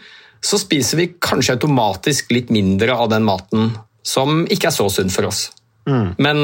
[0.44, 3.72] så spiser vi kanskje automatisk litt mindre av den maten
[4.04, 5.46] som ikke er så sunn for oss.
[5.88, 6.10] Mm.
[6.20, 6.44] Men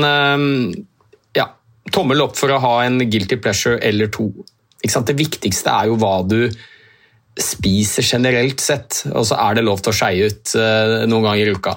[1.36, 1.50] ja,
[1.92, 4.32] tommel opp for å ha en guilty pleasure eller to.
[4.80, 6.46] Det viktigste er jo hva du
[7.42, 11.48] spiser generelt sett, og så er det lov til å skeie ut eh, noen ganger
[11.52, 11.76] i uka.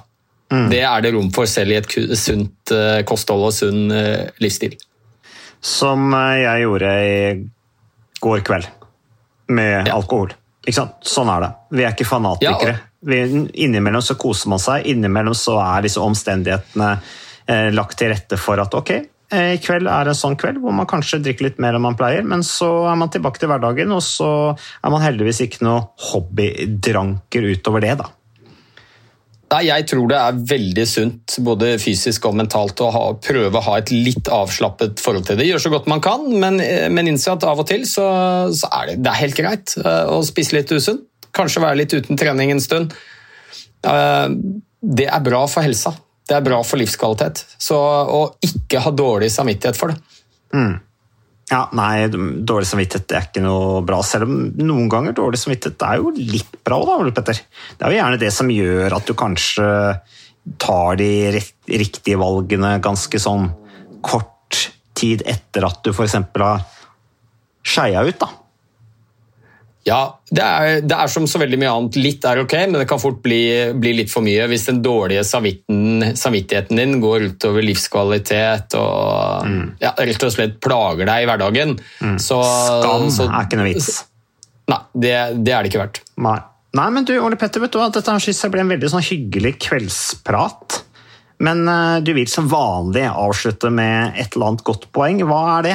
[0.69, 4.75] Det er det rom for selv i et sunt eh, kosthold og sunn eh, livsstil.
[5.65, 7.17] Som jeg gjorde i
[8.21, 8.67] går kveld,
[9.49, 9.95] med Ja.
[9.97, 10.35] alkohol.
[10.69, 11.51] Sånn er det.
[11.79, 12.75] Vi er ikke fanatikere.
[12.77, 13.17] Ja, Vi,
[13.65, 16.93] innimellom så koser man seg, innimellom så er disse omstendighetene
[17.75, 18.93] lagt til rette for at ok,
[19.33, 22.25] i kveld er en sånn kveld hvor man kanskje drikker litt mer enn man pleier,
[22.29, 27.47] men så er man tilbake til hverdagen, og så er man heldigvis ikke noe hobbydranker
[27.55, 28.11] utover det, da.
[29.53, 33.65] Nei, Jeg tror det er veldig sunt, både fysisk og mentalt, å ha, prøve å
[33.67, 35.49] ha et litt avslappet forhold til det.
[35.51, 36.57] Gjøre så godt man kan, men,
[36.95, 38.07] men innse at av og til så,
[38.57, 41.05] så er det, det er helt greit eh, å spise litt usunt.
[41.37, 42.97] Kanskje være litt uten trening en stund.
[43.89, 44.29] Eh,
[44.83, 45.93] Det er bra for helsa.
[46.29, 47.45] Det er bra for livskvalitet.
[47.59, 49.99] Så å ikke ha dårlig samvittighet for det.
[51.53, 56.01] Ja, nei, dårlig samvittighet er ikke noe bra, selv om noen ganger dårlig samvittighet er
[56.01, 57.43] jo litt bra da, Ole Petter.
[57.77, 59.67] Det er jo gjerne det som gjør at du kanskje
[60.63, 63.51] tar de riktige valgene ganske sånn
[64.03, 64.31] kort
[64.99, 66.65] tid etter at du eksempel har
[67.63, 68.31] skeia ut, da.
[69.85, 69.99] Ja,
[70.31, 71.97] det er, det er som så veldig mye annet.
[71.99, 73.41] Litt er ok, men det kan fort bli,
[73.83, 79.51] bli litt for mye hvis den dårlige samvitten, samvittigheten din går utover livskvalitet og
[79.83, 81.75] ja, rett og slett plager deg i hverdagen.
[82.23, 83.91] Så, Skam så- er ikke noe vits.
[84.71, 86.03] Nei, det, det er det ikke verdt.
[86.23, 86.39] Nei.
[86.79, 89.05] Nei, men du, Ole Petter, vet du at Dette synes jeg ble en veldig sånn
[89.05, 90.79] hyggelig kveldsprat.
[91.43, 95.21] Men uh, du vil som vanlig avslutte med et eller annet godt poeng.
[95.27, 95.75] Hva er det?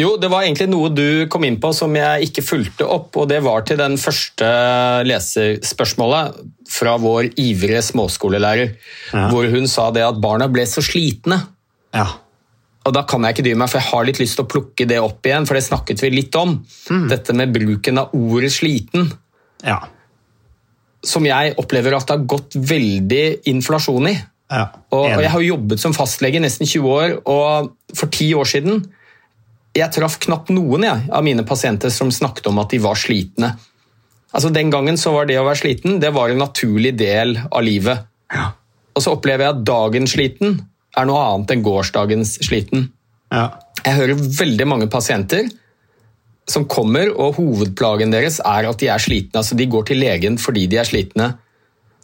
[0.00, 3.26] Jo, det var egentlig noe du kom inn på som jeg ikke fulgte opp, og
[3.28, 4.48] det var til den første
[5.08, 6.38] leserspørsmålet
[6.70, 8.74] fra vår ivrige småskolelærer,
[9.32, 11.40] hvor hun sa det at barna ble så slitne.
[11.96, 12.06] Ja.
[12.86, 14.86] Og da kan jeg ikke dy meg, for jeg har litt lyst til å plukke
[14.88, 16.54] det opp igjen, for det snakket vi litt om.
[17.10, 19.10] Dette med bruken av ordet sliten,
[19.66, 19.82] Ja.
[21.04, 24.14] som jeg opplever at det har gått veldig inflasjon i.
[24.50, 24.62] ja.
[24.90, 28.48] Og, og jeg har jobbet som fastlege i nesten 20 år, og for ti år
[28.48, 28.80] siden
[29.76, 33.52] jeg traff knapt noen jeg, av mine pasienter som snakket om at de var slitne.
[34.30, 37.64] Altså Den gangen så var det å være sliten det var en naturlig del av
[37.66, 38.06] livet.
[38.94, 40.60] Og så opplever jeg at dagens sliten
[40.98, 42.88] er noe annet enn gårsdagens sliten.
[43.30, 43.48] Ja.
[43.84, 45.48] Jeg hører veldig mange pasienter
[46.50, 49.42] som kommer, og hovedplagen deres er at de er slitne.
[49.42, 51.32] Altså De går til legen fordi de er slitne.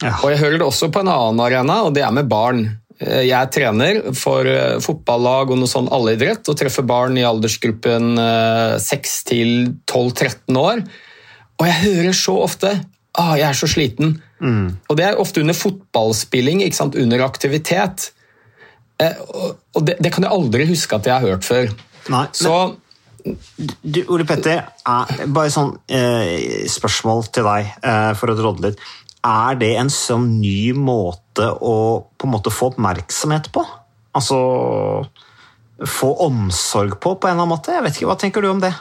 [0.02, 0.12] Ja.
[0.22, 2.66] Og jeg hører det også på en annen arena, og det er med barn.
[3.00, 7.24] Eh, Jeg er trener for eh, fotballag og noe sånn allidrett, og treffer barn i
[7.28, 9.50] aldersgruppen eh, 6 til
[9.90, 10.84] 12-13 år.
[11.60, 12.72] Og jeg hører så ofte
[13.18, 14.20] ah, 'jeg er så sliten'.
[14.90, 16.60] Og det er ofte under fotballspilling,
[16.94, 18.10] under aktivitet.
[19.00, 19.12] Eh,
[19.74, 21.68] Og det, det kan jeg aldri huske at jeg har hørt før.
[22.08, 22.76] Nei, men- Så
[23.82, 28.78] Du, Ole Petter, er, bare sånn eh, spørsmål til deg eh, for å drodle litt.
[29.26, 31.76] Er det en sånn ny måte å
[32.14, 33.64] på en måte få oppmerksomhet på?
[34.16, 34.38] Altså
[35.84, 37.74] få omsorg på, på en eller annen måte?
[37.74, 38.72] Jeg vet ikke, Hva tenker du om det?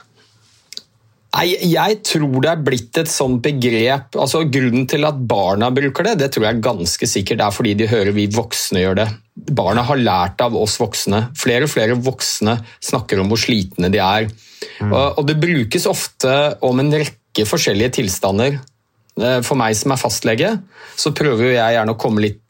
[1.35, 6.07] Nei, jeg tror det er blitt et sånt begrep altså Grunnen til at barna bruker
[6.07, 9.07] det, det tror jeg ganske sikkert er fordi de hører vi voksne gjør det.
[9.35, 11.25] Barna har lært av oss voksne.
[11.35, 14.29] Flere og flere voksne snakker om hvor slitne de er.
[14.85, 16.31] Og, og det brukes ofte
[16.63, 18.61] om en rekke forskjellige tilstander.
[19.21, 20.49] Eh, For meg som er fastlege,
[20.99, 22.41] så prøver jeg gjerne å komme litt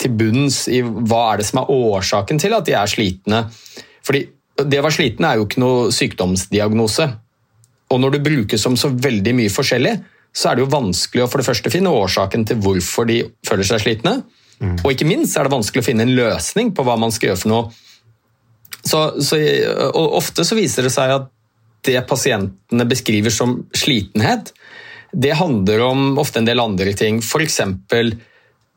[0.00, 3.44] til bunns i hva er det som er årsaken til at de er slitne.
[4.04, 4.24] Fordi
[4.64, 7.06] det å være sliten er jo ikke noe sykdomsdiagnose.
[7.94, 9.94] Og når det brukes om så veldig mye forskjellig,
[10.34, 13.68] så er det jo vanskelig å for det første finne årsaken til hvorfor de føler
[13.68, 14.16] seg slitne.
[14.82, 17.42] Og ikke minst er det vanskelig å finne en løsning på hva man skal gjøre
[17.42, 17.64] for noe.
[18.84, 19.38] Så, så,
[19.92, 21.30] og ofte så viser det seg at
[21.84, 24.52] det pasientene beskriver som slitenhet,
[25.14, 27.20] det handler om ofte en del andre ting.
[27.22, 27.60] F.eks.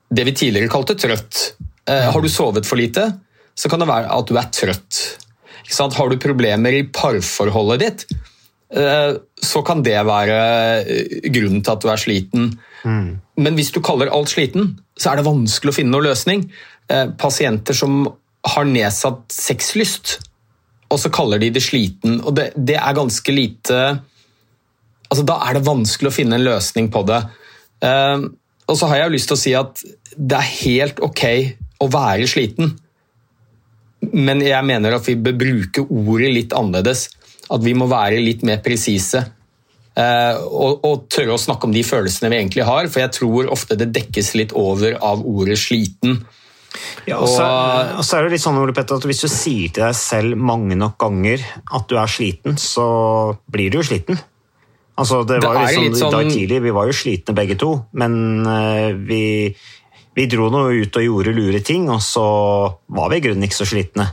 [0.09, 1.57] det vi tidligere kalte trøtt.
[1.89, 3.09] Eh, har du sovet for lite,
[3.57, 5.01] så kan det være at du er trøtt.
[5.97, 8.05] Har du problemer i parforholdet ditt,
[8.71, 10.37] eh, så kan det være
[10.83, 12.51] eh, grunnen til at du er sliten.
[12.87, 16.45] Men hvis du kaller alt sliten, så er det vanskelig å finne noen løsning.
[17.19, 18.05] Pasienter som
[18.47, 20.13] har nedsatt sexlyst,
[20.87, 23.81] og så kaller de det sliten, og det, det er ganske lite
[25.07, 27.21] altså Da er det vanskelig å finne en løsning på det.
[27.83, 28.27] Uh,
[28.67, 29.85] og så har jeg jo lyst til å si at
[30.17, 31.23] det er helt ok
[31.83, 32.73] å være sliten,
[34.13, 37.07] men jeg mener at vi bør bruke ordet litt annerledes.
[37.53, 39.23] At vi må være litt mer presise.
[39.97, 43.47] Uh, og, og tørre å snakke om de følelsene vi egentlig har, for jeg tror
[43.53, 46.19] ofte det dekkes litt over av ordet sliten.
[47.07, 47.45] Ja, og, så,
[47.97, 50.37] og så er det litt sånn, Ole Petter, at Hvis du sier til deg selv
[50.37, 51.41] mange nok ganger
[51.73, 52.87] at du er sliten, så
[53.49, 54.19] blir du jo sliten.
[54.97, 58.45] Altså, det var Det jo liksom, sånn- tidlig vi var jo slitne begge to, men
[58.49, 59.23] eh, vi,
[60.17, 62.25] vi dro nå ut og gjorde lure ting, og så
[62.89, 64.07] var vi i grunnen ikke så slitne.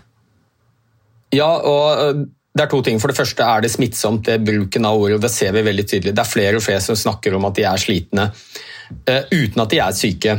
[1.35, 2.24] Ja, og øh,
[2.55, 3.01] det er to ting.
[3.03, 5.16] For det første er det smittsomt, det bruken av ordet.
[5.16, 6.14] og Det ser vi veldig tydelig.
[6.14, 8.28] Det er flere og flere som snakker om at de er slitne
[9.09, 10.37] eh, uten at de er syke.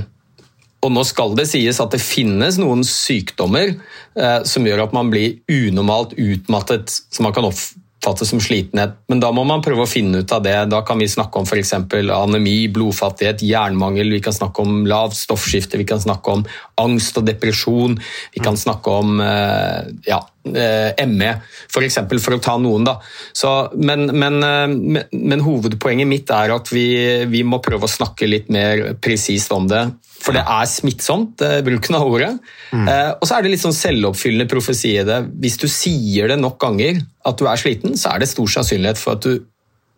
[0.85, 5.09] Og nå skal det sies at det finnes noen sykdommer eh, som gjør at man
[5.09, 8.95] blir unormalt utmattet, som man kan oppfatte som slitenhet.
[9.10, 10.56] Men da må man prøve å finne ut av det.
[10.72, 11.74] Da kan vi snakke om f.eks.
[12.14, 16.45] anemi, blodfattighet, jernmangel, vi kan snakke om lavt stoffskifte, vi kan snakke om
[16.82, 17.97] angst og depresjon,
[18.36, 21.32] vi kan snakke om eh, ja, eh, ME,
[21.72, 22.86] for, eksempel, for å ta noen.
[22.88, 22.99] Da.
[23.34, 26.88] Så, men, men, eh, men, men hovedpoenget mitt er at vi,
[27.32, 29.88] vi må prøve å snakke litt mer presist om det.
[30.26, 32.32] For det er smittsomt, eh, bruken av ordet.
[32.73, 35.19] Eh, og så er det litt sånn selvoppfyllende profesi i det.
[35.41, 36.97] Hvis du sier det nok ganger
[37.30, 39.45] at du er sliten, så er det stor sannsynlighet for at du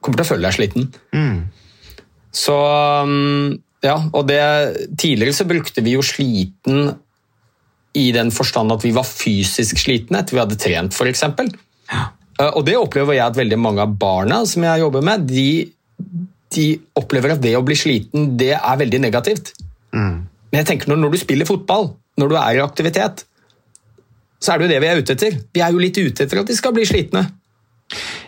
[0.04, 0.90] kommer til å føle deg sliten.
[2.36, 2.56] Så
[3.08, 3.56] um,
[3.86, 4.42] ja, og det
[5.00, 6.92] Tidligere så brukte vi jo sliten
[7.98, 11.24] i den forstand at vi var fysisk slitne etter vi hadde trent, f.eks.
[11.90, 15.72] Uh, Og det opplever jeg at veldig mange av barna som jeg jobber med, de,
[16.54, 16.68] de
[17.00, 19.56] opplever at det å bli sliten, det er veldig negativt.
[19.96, 23.26] Men jeg tenker når, når du spiller fotball, når du er i aktivitet,
[24.42, 25.38] så er det jo det vi er ute etter.
[25.54, 27.24] Vi er jo litt ute etter at de skal bli slitne.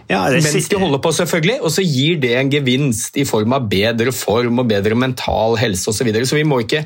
[0.10, 3.26] Ja, det Mens sitter- de holder på, selvfølgelig, og så gir det en gevinst i
[3.30, 6.00] form av bedre form og bedre mental helse osv.
[6.00, 6.26] Så, videre.
[6.26, 6.86] så vi må ikke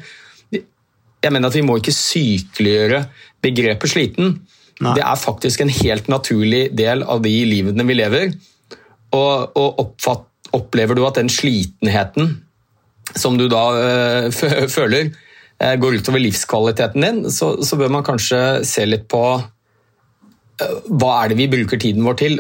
[1.24, 3.06] jeg mener at vi må ikke sykeliggjøre
[3.44, 4.36] begrepet sliten.
[4.84, 4.96] Nei.
[4.98, 8.34] Det er faktisk en helt naturlig del av de livene vi lever.
[9.16, 12.42] Og, og oppfatt, opplever du at den slitenheten
[13.16, 14.30] som du da øh,
[14.76, 15.12] føler,
[15.62, 21.18] øh, går utover livskvaliteten din, så, så bør man kanskje se litt på øh, hva
[21.20, 22.40] er det vi bruker tiden vår til.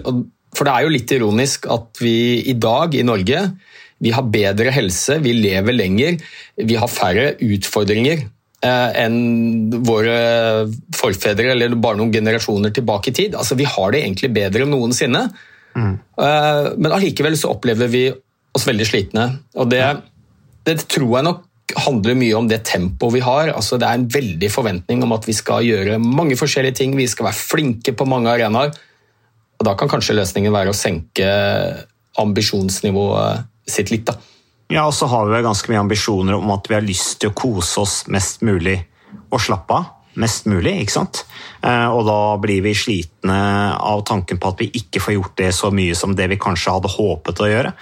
[0.53, 2.15] For det er jo litt ironisk at vi
[2.49, 3.47] i dag i Norge
[4.03, 6.17] vi har bedre helse, vi lever lenger,
[6.59, 8.25] vi har færre utfordringer
[8.65, 10.17] eh, enn våre
[10.97, 13.37] forfedre eller bare noen generasjoner tilbake i tid.
[13.39, 15.23] Altså, vi har det egentlig bedre enn noensinne.
[15.77, 18.07] Eh, men allikevel så opplever vi
[18.53, 19.29] oss veldig slitne.
[19.57, 19.83] Og det,
[20.67, 21.43] det tror jeg nok
[21.85, 23.51] handler mye om det tempoet vi har.
[23.53, 27.07] Altså, det er en veldig forventning om at vi skal gjøre mange forskjellige ting, vi
[27.09, 28.73] skal være flinke på mange arenaer.
[29.59, 31.27] Og da kan kanskje løsningen være å senke
[32.19, 34.05] ambisjonsnivået sitt litt.
[34.05, 34.17] da.
[34.73, 37.37] Ja, og så har vi ganske mye ambisjoner om at vi har lyst til å
[37.37, 38.79] kose oss mest mulig
[39.29, 41.23] og slappe av mest mulig, ikke sant?
[41.63, 43.37] Eh, Og da blir vi slitne
[43.77, 46.75] av tanken på at vi ikke får gjort det så mye som det vi kanskje
[46.75, 47.73] hadde håpet å gjøre.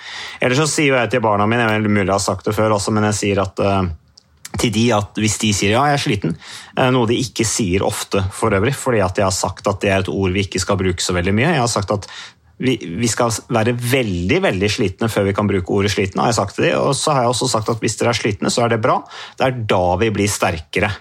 [0.41, 3.09] Eller så sier jeg til barna mine, jeg mulig har sagt det før også, men
[3.11, 3.89] jeg sier at eh,
[4.59, 6.35] til de at hvis de sier ja, jeg er sliten,
[6.75, 9.91] eh, noe de ikke sier ofte for øvrig, fordi at jeg har sagt at det
[9.91, 11.53] er et ord vi ikke skal bruke så veldig mye.
[11.55, 12.07] Jeg har sagt at
[12.61, 16.21] vi, vi skal være veldig veldig slitne før vi kan bruke ordet sliten.
[16.21, 18.19] har jeg sagt til de, Og så har jeg også sagt at hvis dere er
[18.19, 18.99] slitne, så er det bra.
[19.37, 20.91] Det er da vi blir sterkere.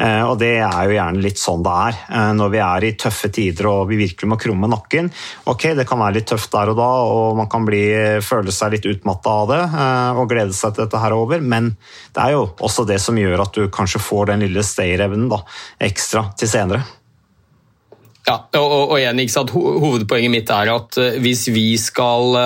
[0.00, 2.92] Eh, Og det er jo gjerne litt sånn det er eh, når vi er i
[3.00, 5.10] tøffe tider og vi virkelig må krumme nakken.
[5.50, 7.82] Ok, det kan være litt tøft der og da, og man kan bli,
[8.24, 11.44] føle seg litt utmatta av det eh, og glede seg til dette her er over,
[11.44, 11.74] men
[12.14, 15.28] det er jo også det som gjør at du kanskje får den lille stayerevnen
[15.84, 16.80] ekstra til senere.
[18.26, 19.52] Ja, og, og, igjen, ikke sant?
[19.52, 22.36] Hovedpoenget mitt er at hvis vi skal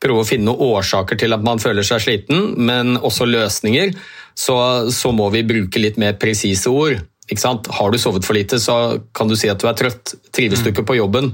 [0.00, 3.92] prøve å finne årsaker til at man føler seg sliten, men også løsninger,
[4.38, 4.56] så,
[4.94, 7.00] så må vi bruke litt mer presise ord.
[7.28, 8.74] Har du sovet for lite, så
[9.12, 10.14] kan du si at du er trøtt.
[10.32, 11.32] Trives du ikke på jobben,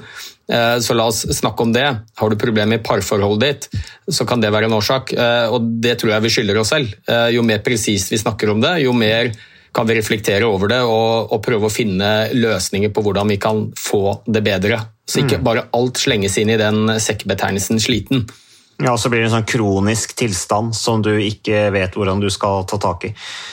[0.50, 1.84] eh, så la oss snakke om det.
[2.18, 5.12] Har du problemer i parforholdet ditt, så kan det være en årsak.
[5.14, 6.90] eh, Og det tror jeg vi skylder oss selv.
[7.06, 9.30] Eh, Jo mer presist vi snakker om det, jo mer
[9.74, 13.72] kan vi reflektere over det og, og prøve å finne løsninger på hvordan vi kan
[13.78, 14.80] få det bedre.
[15.06, 18.26] Så ikke bare alt slenges inn i den sekkbetegnelsen sliten.
[18.82, 22.64] Ja, så blir det en sånn kronisk tilstand som du ikke vet hvordan du skal
[22.66, 23.12] ta tak i.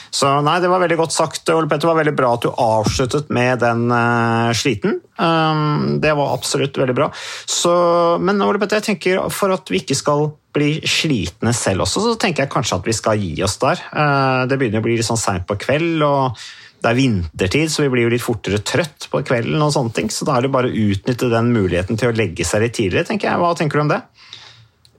[0.09, 1.85] Så nei, det var veldig godt sagt, Ole Petter.
[1.85, 4.97] Det var veldig bra at du avsluttet med den uh, sliten.
[5.21, 7.11] Um, det var absolutt veldig bra.
[7.45, 7.73] Så,
[8.17, 12.17] men Ole Petter, jeg tenker for at vi ikke skal bli slitne selv også, så
[12.19, 13.85] tenker jeg kanskje at vi skal gi oss der.
[13.93, 16.01] Uh, det begynner å bli litt sånn seint på kveld.
[16.07, 16.41] og
[16.81, 19.61] det er vintertid, så vi blir jo litt fortere trøtt på kvelden.
[19.61, 22.43] og sånne ting, Så da er det bare å utnytte den muligheten til å legge
[22.43, 23.05] seg litt tidligere.
[23.05, 23.37] tenker jeg.
[23.37, 24.01] Hva tenker du om det?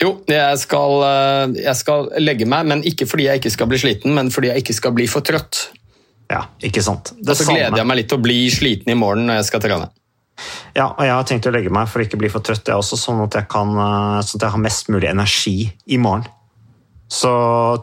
[0.02, 3.78] Jo, jeg skal, eh, jeg skal legge meg, men ikke fordi jeg ikke skal bli
[3.78, 5.68] sliten, men fordi jeg ikke skal bli for trøtt.
[6.32, 7.12] Ja, ikke sant?
[7.18, 9.50] Det Og så gleder jeg meg litt til å bli sliten i morgen når jeg
[9.52, 9.90] skal trene.
[10.74, 12.78] Ja, og jeg har tenkt å legge meg for å ikke bli for trøtt, jeg
[12.78, 16.26] også, sånn at jeg, kan, eh, sånn at jeg har mest mulig energi i morgen.
[17.12, 17.30] Så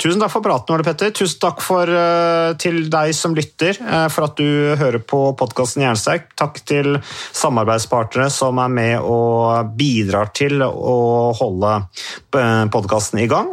[0.01, 1.11] tusen takk for praten, Ole Petter.
[1.13, 5.83] Tusen takk for, eh, til deg som lytter, eh, for at du hører på podkasten
[5.85, 6.33] Jernsterk.
[6.35, 6.97] Takk til
[7.31, 11.87] samarbeidspartnere som er med og bidrar til å holde
[12.31, 13.47] podkasten i gang.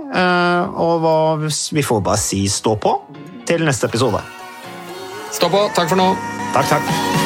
[0.76, 3.00] Og hva, vi får bare si stå på
[3.44, 4.22] til neste episode.
[5.30, 5.68] Stå på.
[5.74, 6.16] Takk for nå.
[6.54, 7.25] Takk, takk.